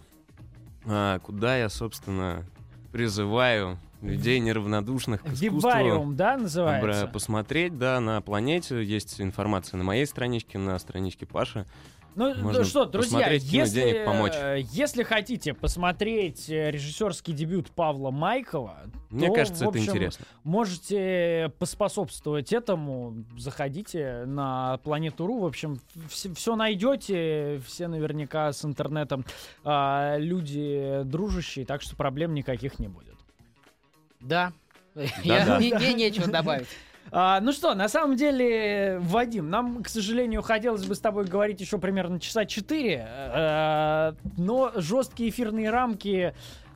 а, 0.86 1.20
куда 1.20 1.58
я, 1.58 1.70
собственно, 1.70 2.46
призываю 2.92 3.80
людей 4.02 4.40
неравнодушных 4.40 5.22
к 5.22 5.28
искусству 5.28 5.58
Вибариум, 5.58 6.16
да, 6.16 6.38
называется? 6.38 7.08
посмотреть, 7.08 7.78
да, 7.78 8.00
на 8.00 8.22
планете. 8.22 8.84
Есть 8.84 9.20
информация 9.22 9.78
на 9.78 9.84
моей 9.84 10.06
страничке, 10.06 10.58
на 10.58 10.78
страничке 10.80 11.26
Паши. 11.26 11.66
Ну 12.14 12.28
Можно 12.36 12.60
ну 12.60 12.66
что, 12.66 12.86
друзья, 12.86 13.30
если, 13.32 13.82
денег, 13.82 14.06
помочь. 14.06 14.34
э, 14.36 14.60
если 14.72 15.04
хотите 15.04 15.54
посмотреть 15.54 16.50
э, 16.50 16.70
режиссерский 16.70 17.34
дебют 17.34 17.72
Павла 17.72 18.12
Майкова, 18.12 18.80
Мне 19.10 19.28
то, 19.28 19.34
кажется, 19.34 19.66
в 19.66 19.70
это 19.70 19.80
общем, 19.80 19.92
интересно. 19.94 20.26
Можете 20.44 21.54
поспособствовать 21.58 22.52
этому. 22.52 23.24
Заходите 23.38 24.26
на 24.26 24.78
планету.ру. 24.84 25.40
В 25.40 25.46
общем, 25.46 25.80
все, 26.10 26.56
найдете. 26.58 27.62
Все 27.66 27.88
наверняка 27.88 28.52
с 28.52 28.66
интернетом 28.66 29.24
а, 29.64 30.18
люди 30.18 31.04
дружащие, 31.06 31.66
так 31.66 31.82
что 31.82 31.96
проблем 31.96 32.34
никаких 32.34 32.78
не 32.78 32.90
будет. 32.90 33.16
Да. 34.22 34.54
Я, 35.24 35.40
Да-да. 35.46 35.58
мне, 35.58 35.74
мне 35.76 35.94
нечего 35.94 36.28
добавить. 36.28 36.68
А, 37.14 37.42
ну 37.42 37.52
что, 37.52 37.74
на 37.74 37.90
самом 37.90 38.16
деле, 38.16 38.98
Вадим, 39.02 39.50
нам, 39.50 39.84
к 39.84 39.90
сожалению, 39.90 40.42
хотелось 40.42 40.86
бы 40.86 40.96
с 40.96 41.00
тобой 41.00 41.26
говорить 41.26 41.60
еще 41.60 41.78
примерно 41.78 42.22
часа 42.22 42.46
четыре, 42.46 43.06
э, 43.06 44.14
но 44.38 44.72
жесткие 44.76 45.30
эфирные 45.30 45.70
рамки 45.72 46.34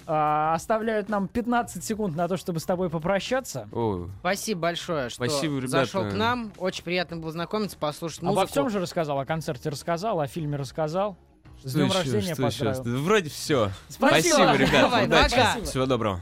а, 0.07 0.53
оставляют 0.53 1.07
нам 1.07 1.29
15 1.29 1.81
секунд 1.83 2.17
на 2.17 2.27
то, 2.27 2.35
чтобы 2.35 2.59
с 2.59 2.65
тобой 2.65 2.89
попрощаться. 2.89 3.69
О, 3.71 4.09
Спасибо 4.19 4.61
большое, 4.61 5.09
что 5.09 5.25
Спасибо, 5.25 5.55
ребята. 5.57 5.85
зашел 5.85 6.09
к 6.09 6.13
нам. 6.13 6.51
Очень 6.57 6.83
приятно 6.83 7.15
было 7.17 7.31
знакомиться, 7.31 7.77
послушать 7.77 8.21
музыку. 8.21 8.41
Обо 8.41 8.47
всем 8.49 8.69
же 8.69 8.79
рассказал, 8.81 9.17
о 9.19 9.25
концерте 9.25 9.69
рассказал, 9.69 10.19
о 10.19 10.27
фильме 10.27 10.57
рассказал. 10.57 11.15
С 11.63 11.69
Что 11.69 11.79
днем 11.79 11.87
еще, 11.87 11.97
рождения 11.97 12.33
что 12.33 12.47
еще? 12.47 12.65
поздравил. 12.65 12.99
Вроде 13.03 13.29
все. 13.29 13.69
Спасибо. 13.87 14.35
Спасибо, 14.35 14.55
ребят. 14.57 14.81
Давай, 14.81 15.05
удачи. 15.05 15.35
пока. 15.35 15.61
Всего 15.63 15.85
доброго. 15.85 16.21